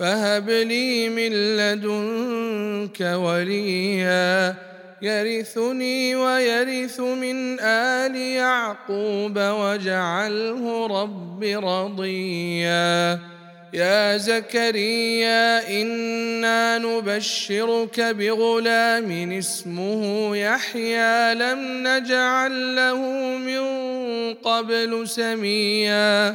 فهب 0.00 0.50
لي 0.50 1.08
من 1.08 1.32
لدنك 1.56 3.00
وليا 3.00 4.54
يرثني 5.02 6.16
ويرث 6.16 7.00
من 7.00 7.60
آل 7.60 8.16
يعقوب 8.16 9.38
واجعله 9.38 10.86
رب 10.86 11.42
رضيا. 11.42 13.18
يا 13.72 14.16
زكريا 14.16 15.68
إنا 15.82 16.78
نبشرك 16.78 18.00
بغلام 18.00 19.32
اسمه 19.32 20.36
يحيى. 20.36 21.34
لم 21.34 21.86
نجعل 21.86 22.76
له 22.76 22.96
من 23.36 23.64
قبل 24.34 25.08
سميا. 25.08 26.34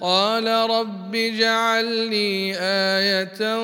قال 0.00 0.46
رب 0.46 1.14
اجعل 1.14 1.84
لي 1.84 2.56
آية 2.60 3.56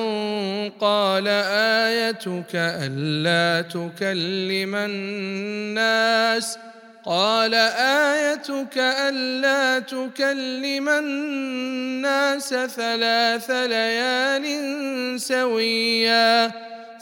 قال 0.79 1.27
آيتك 1.27 2.55
ألا 2.55 3.61
تكلم 3.61 4.75
الناس 4.75 6.57
قال 7.05 7.53
آيتك 7.53 8.77
ألا 8.77 9.79
تكلم 9.79 10.89
الناس 10.89 12.49
ثلاث 12.49 13.51
ليال 13.51 14.45
سويا 15.21 16.51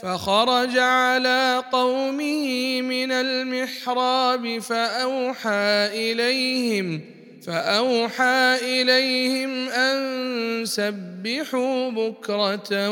فخرج 0.01 0.77
على 0.77 1.63
قومه 1.71 2.81
من 2.81 3.11
المحراب 3.11 4.59
فأوحى 4.59 5.89
إليهم 5.93 7.01
ۖ 7.11 7.14
فأوحى 7.47 8.57
إليهم 8.61 9.69
أن 9.69 10.65
سبحوا 10.65 11.89
بكرة 11.89 12.89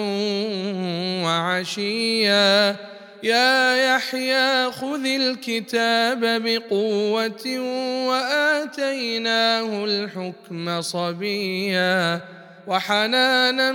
وعشيا. 1.26 2.76
يا 3.24 3.96
يحيى 3.96 4.72
خذ 4.72 5.06
الكتاب 5.06 6.20
بقوة 6.44 7.60
وآتيناه 8.08 9.86
الحكم 9.86 10.82
صبيا. 10.82 12.22
وحنانا 12.68 13.72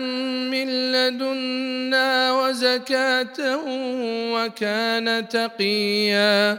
من 0.51 0.93
لدنا 0.93 2.33
وزكاة 2.33 3.59
وكان 4.35 5.29
تقيا. 5.29 6.59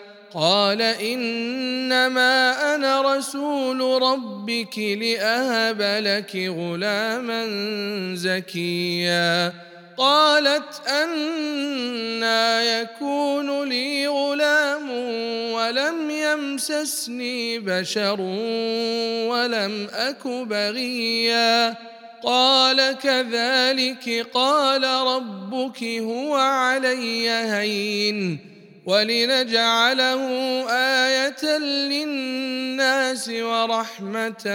قال 0.33 0.81
إنما 0.81 2.53
أنا 2.75 3.17
رسول 3.17 4.01
ربك 4.01 4.77
لأهب 4.77 5.81
لك 5.81 6.35
غلاما 6.35 7.45
زكيا. 8.15 9.53
قالت 9.97 10.87
أنا 10.87 12.63
يكون 12.63 13.69
لي 13.69 14.07
غلام 14.07 14.89
ولم 15.51 16.09
يمسسني 16.09 17.59
بشر 17.59 18.21
ولم 19.31 19.87
أك 19.93 20.27
بغيا. 20.27 21.75
قال 22.23 22.97
كذلك 23.03 24.27
قال 24.33 24.83
ربك 24.83 25.83
هو 25.83 26.35
علي 26.35 27.29
هين. 27.29 28.50
ولنجعله 28.91 30.21
آية 30.69 31.57
للناس 31.57 33.29
ورحمة 33.29 34.45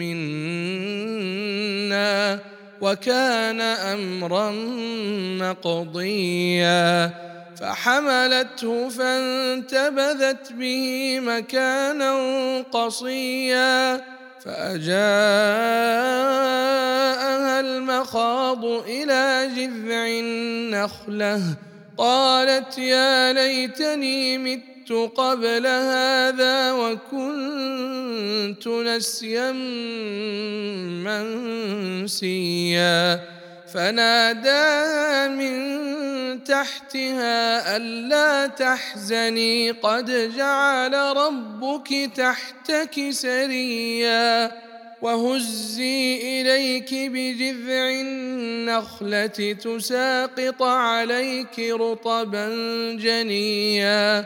منا 0.00 2.38
وكان 2.80 3.60
أمرا 3.60 4.50
مقضيا. 5.40 7.10
فحملته 7.60 8.88
فانتبذت 8.88 10.52
به 10.52 11.20
مكانا 11.20 12.12
قصيا. 12.72 14.00
فأجاءها 14.44 15.00
المخاض 17.60 18.64
إلى 18.64 19.50
جذع 19.56 20.06
النخلة. 20.06 21.42
قالت 21.98 22.78
يا 22.78 23.32
ليتني 23.32 24.38
مت 24.38 24.92
قبل 25.16 25.66
هذا 25.66 26.72
وكنت 26.72 28.68
نسيا 28.68 29.52
منسيا. 32.02 33.20
فناداها 33.74 35.28
من 35.28 36.44
تحتها 36.44 37.76
ألا 37.76 38.46
تحزني. 38.46 39.70
قد 39.70 40.32
جعل 40.36 40.94
ربك 40.94 42.10
تحتك 42.16 43.10
سريا. 43.10 44.71
وهزي 45.02 46.40
إليك 46.40 46.94
بجذع 46.94 47.90
النخلة 47.90 49.26
تساقط 49.52 50.62
عليك 50.62 51.58
رطبا 51.58 52.48
جنيا. 53.00 54.24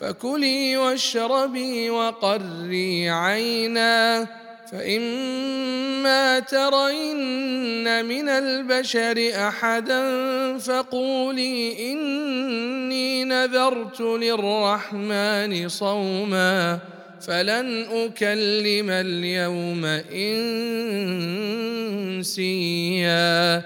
فكلي 0.00 0.76
واشربي 0.76 1.90
وقري 1.90 3.10
عينا. 3.10 4.26
فإما 4.72 6.38
ترين 6.38 8.04
من 8.04 8.28
البشر 8.28 9.30
أحدا 9.48 10.02
فقولي 10.58 11.92
إني 11.92 13.24
نذرت 13.24 14.00
للرحمن 14.00 15.68
صوما. 15.68 16.95
فلن 17.26 17.86
أكلم 17.92 18.90
اليوم 18.90 19.84
إنسيا. 22.14 23.62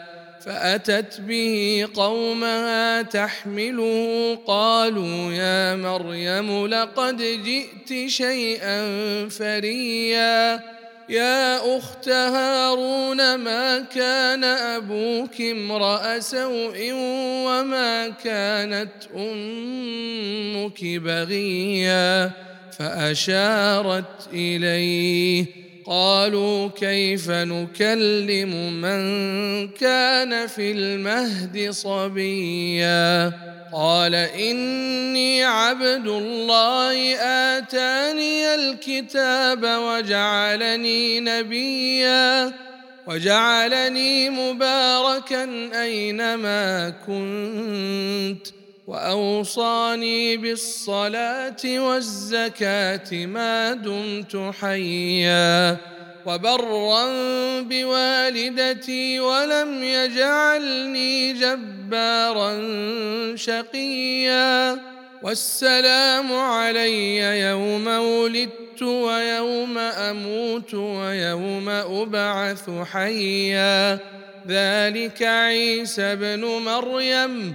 فأتت 0.47 1.21
به 1.21 1.89
قومها 1.95 3.03
تحمله 3.03 4.39
قالوا 4.47 5.33
يا 5.33 5.77
مريم 5.77 6.67
لقد 6.67 7.17
جئت 7.17 8.09
شيئا 8.09 8.89
فريا. 9.29 10.61
يا 11.09 11.79
أخت 11.79 12.09
هارون 12.09 13.35
ما 13.35 13.79
كان 13.79 14.45
أبوك 14.45 15.41
امرأ 15.41 16.19
سوء 16.19 16.93
وما 17.47 18.09
كانت 18.09 18.93
أمك 19.17 20.85
بغيا؟ 20.85 22.50
فأشارت 22.79 24.29
إليه. 24.33 25.47
قالوا 25.87 26.69
كيف 26.69 27.31
نكلم 27.31 28.73
من 28.73 29.69
كان 29.69 30.47
في 30.47 30.73
المهد 30.73 31.71
صبيا؟ 31.71 33.33
قال 33.73 34.15
إني 34.15 35.45
عبد 35.45 36.07
الله 36.07 37.15
آتاني 37.17 38.55
الكتاب 38.55 39.65
وجعلني 39.65 41.21
نبيا. 41.21 42.53
وجعلني 43.07 44.31
مباركا 44.31 45.49
أينما 45.83 46.93
كنت. 47.07 48.60
وأوصاني 48.87 50.37
بالصلاة 50.37 51.65
والزكاة 51.65 53.27
ما 53.27 53.73
دمت 53.75 54.55
حيا 54.61 55.77
وبرا 56.27 57.05
بوالدتي 57.63 59.21
ولم 59.21 59.83
يجعلني 59.83 61.33
جبارا 61.33 62.53
شقيا 63.37 64.79
والسلام 65.23 66.33
علي 66.33 67.41
يوم 67.41 67.87
ولدت 67.87 68.83
ويوم 68.83 69.79
أموت 69.79 70.75
ويوم 70.75 71.69
أبعث 71.69 72.71
حيا 72.93 73.99
ذلك 74.49 75.23
عيسى 75.23 76.03
ابن 76.03 76.45
مريم 76.45 77.55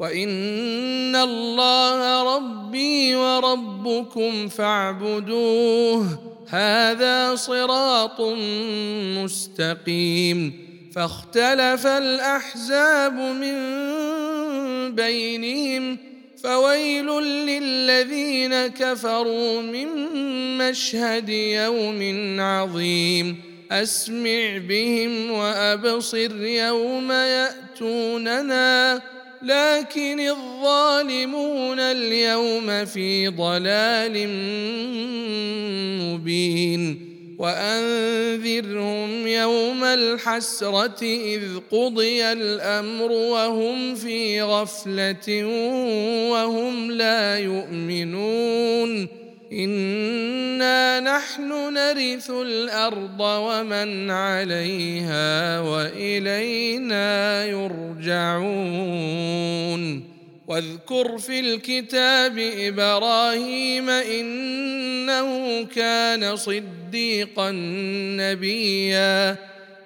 وان 0.00 1.16
الله 1.16 2.36
ربي 2.36 3.14
وربكم 3.14 4.48
فاعبدوه. 4.48 6.18
هذا 6.48 7.34
صراط 7.34 8.20
مستقيم. 9.18 10.52
فاختلف 10.94 11.86
الاحزاب 11.86 13.12
من 13.12 13.56
بينهم. 14.94 15.98
فويل 16.42 17.06
للذين 17.22 18.66
كفروا 18.66 19.62
من 19.62 19.88
مشهد 20.58 21.28
يوم 21.28 22.36
عظيم. 22.40 23.42
اسمع 23.70 24.58
بهم 24.68 25.30
وابصر 25.30 26.44
يوم 26.44 27.12
ياتوننا. 27.12 29.02
لكن 29.42 30.20
الظالمون 30.20 31.80
اليوم 31.80 32.84
في 32.84 33.28
ضلال 33.28 34.28
مبين. 36.02 37.10
وأنذرهم 37.38 39.26
يوم 39.26 39.84
الحسرة 39.84 41.02
إذ 41.02 41.42
قضي 41.72 42.24
الأمر 42.24 43.12
وهم 43.12 43.94
في 43.94 44.42
غفلة 44.42 45.44
وهم 46.30 46.90
لا 46.90 47.38
يؤمنون. 47.38 49.19
انا 49.52 51.00
نحن 51.00 51.74
نرث 51.74 52.30
الأرض 52.30 53.20
ومن 53.20 54.10
عليها 54.10 55.60
والينا 55.60 57.44
يرجعون 57.44 59.00
واذكر 60.46 61.18
في 61.18 61.40
الكتاب 61.40 62.38
إبراهيم 62.38 63.90
انه 63.90 65.64
كان 65.64 66.36
صديقا 66.36 67.50
نبيا 68.20 69.36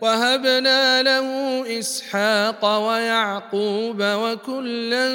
وهبنا 0.00 1.02
له 1.02 1.28
إسحاق 1.78 2.88
ويعقوب 2.88 4.02
وكلا 4.02 5.08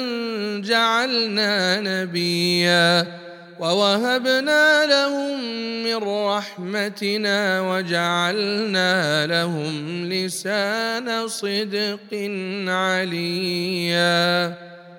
جعلنا 0.60 1.80
نبيا 1.80 3.06
ووهبنا 3.60 4.86
لهم 4.86 5.44
من 5.84 5.96
رحمتنا 5.96 7.60
وجعلنا 7.60 9.26
لهم 9.26 10.04
لسان 10.12 11.28
صدق 11.28 12.10
عليا 12.68 14.54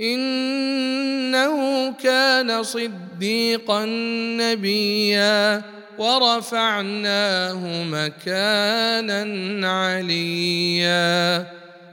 إنه 0.00 1.90
كان 1.92 2.62
صديقا 2.62 3.84
نبيا 4.40 5.62
ورفعناه 5.98 7.84
مكانا 7.84 9.22
عليا. 9.70 11.46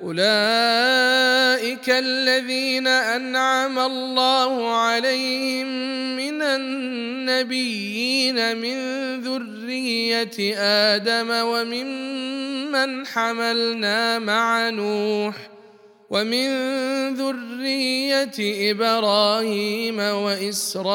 أولئك 0.04 1.90
الذين 1.90 2.88
أنعم 2.88 3.80
الله 3.80 4.78
عليهم 4.78 5.68
من 6.16 6.42
النبيين 6.42 7.78
من 8.58 8.78
ذرية 9.22 10.58
آدم 10.58 11.30
وممن 11.30 13.08
حملنا 13.08 14.20
مع 14.20 14.70
نوح 14.70 15.51
ومن 16.12 16.48
ذرية 17.16 18.72
إبراهيم 18.72 20.00
وإسرائيل 20.00 20.90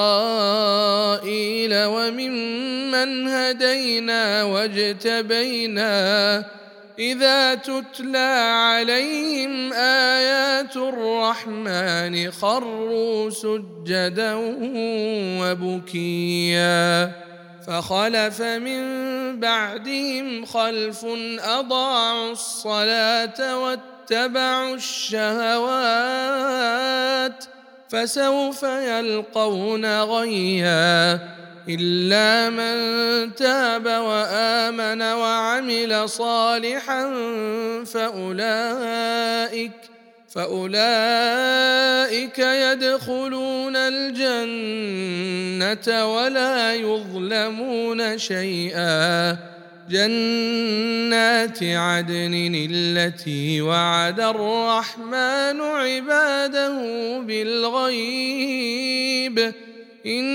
وممن 1.74 3.28
هدينا 3.28 4.44
واجتبينا 4.44 6.44
إذا 6.98 7.54
تتلى 7.54 8.48
عليهم 8.52 9.72
آيات 9.72 10.76
الرحمن 10.76 12.30
خروا 12.30 13.30
سجدا 13.30 14.34
وبكيا 15.40 17.12
فخلف 17.66 18.42
من 18.42 18.82
بعدهم 19.40 20.44
خلف 20.44 21.06
أضاعوا 21.40 22.32
الصلاة 22.32 23.58
واتبعوا 24.10 24.74
الشهوات 24.74 25.66
فسوف 27.88 28.62
يلقون 28.62 30.00
غيا 30.00 31.20
إلا 31.68 32.50
من 32.50 32.76
تاب 33.34 33.86
وآمن 33.86 35.02
وعمل 35.02 36.08
صالحا 36.08 37.14
فأولئك 37.84 39.72
فأولئك 40.34 41.58
يدخلون 42.38 43.76
الجنة 43.76 45.06
ولا 46.14 46.74
يظلمون 46.74 48.18
شيئا 48.18 49.55
جنات 49.90 51.62
عدن 51.62 52.66
التي 52.70 53.60
وعد 53.60 54.20
الرحمن 54.20 55.60
عباده 55.60 56.78
بالغيب. 57.18 58.72
إنه 60.06 60.34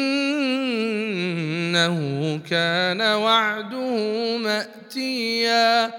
كان 2.49 3.01
وعده 3.01 3.97
مأتيا. 4.37 5.91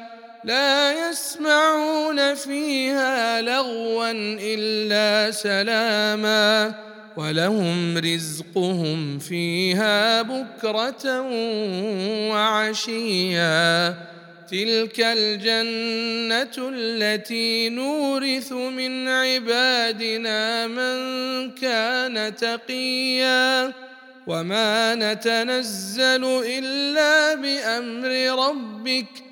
لا 0.44 1.08
يسمعون 1.08 2.34
فيها 2.34 3.40
لغوا 3.40 4.10
إلا 4.40 5.30
سلاما. 5.30 6.91
ولهم 7.16 7.98
رزقهم 7.98 9.18
فيها 9.18 10.22
بكرة 10.22 11.20
وعشيا. 12.30 13.94
تلك 14.50 15.00
الجنة 15.00 16.70
التي 16.74 17.68
نورث 17.68 18.52
من 18.52 19.08
عبادنا 19.08 20.66
من 20.66 20.96
كان 21.50 22.36
تقيا. 22.36 23.72
وما 24.26 24.94
نتنزل 24.94 26.24
إلا 26.46 27.34
بأمر 27.34 28.44
ربك 28.48 29.31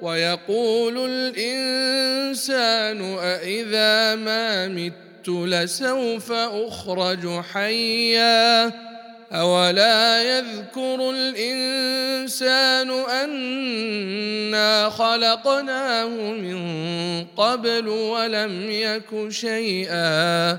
ويقول 0.00 1.10
الإنسان 1.10 3.18
أإذا 3.18 4.14
ما 4.14 4.68
مت 4.68 5.28
لسوف 5.28 6.32
أخرج 6.32 7.40
حيا 7.52 8.72
أولا 9.32 10.22
يذكر 10.22 11.10
الإنسان 11.10 12.90
أنا 12.90 14.90
خلقناه 14.90 16.08
من 16.32 16.64
قبل 17.36 17.88
ولم 17.88 18.70
يك 18.70 19.28
شيئا 19.28 20.58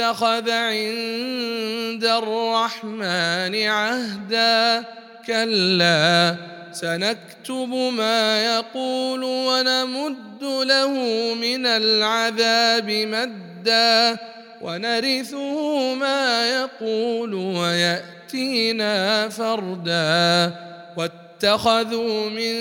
اتخذ 0.00 0.50
عند 0.50 2.04
الرحمن 2.04 3.66
عهدا. 3.68 4.84
كلا 5.26 6.36
سنكتب 6.72 7.68
ما 7.92 8.44
يقول 8.44 9.24
ونمد 9.24 10.42
له 10.42 10.92
من 11.34 11.66
العذاب 11.66 12.90
مدا. 12.90 14.18
ونرثه 14.62 15.94
ما 15.94 16.50
يقول 16.50 17.34
ويأتينا 17.34 19.28
فردا. 19.28 20.54
واتخذوا 20.96 22.30
من 22.30 22.54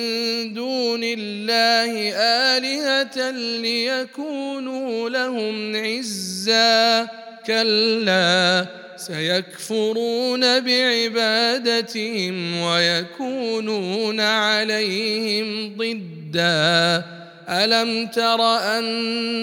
دون 0.53 1.01
الله 1.03 2.13
آلهة 2.57 3.31
ليكونوا 3.31 5.09
لهم 5.09 5.75
عزا. 5.75 7.07
كلا 7.49 8.65
سيكفرون 8.95 10.59
بعبادتهم 10.59 12.35
ويكونون 12.61 14.19
عليهم 14.19 15.75
ضدا. 15.77 17.03
ألم 17.49 18.07
تر 18.07 18.57
أنا 18.77 19.37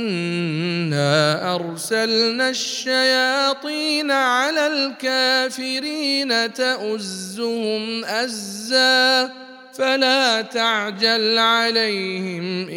أرسلنا 1.54 2.50
الشياطين 2.50 4.10
على 4.10 4.66
الكافرين 4.66 6.52
تؤزهم 6.52 8.04
أزا؟ 8.04 9.30
فلا 9.78 10.42
تعجل 10.42 11.38
عليهم 11.38 12.68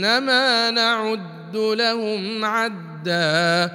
إنما 0.00 0.70
نعد 0.70 1.37
لهم 1.56 2.44
عدا. 2.44 3.70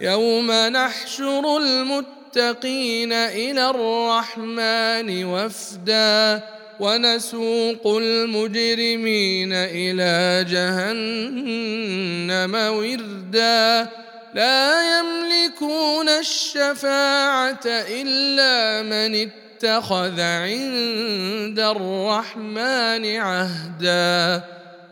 يوم 0.00 0.52
نحشر 0.52 1.56
المتقين 1.56 3.12
إلى 3.12 3.70
الرحمن 3.70 5.24
وفدا. 5.24 6.42
ونسوق 6.80 7.86
المجرمين 7.86 9.52
إلى 9.52 10.44
جهنم 10.50 12.54
وردا. 12.54 13.88
لا 14.34 14.98
يملكون 14.98 16.08
الشفاعة 16.08 17.60
إلا 17.66 18.82
من 18.82 19.28
اتخذ 19.28 20.20
عند 20.20 21.58
الرحمن 21.58 23.16
عهدا. 23.16 24.42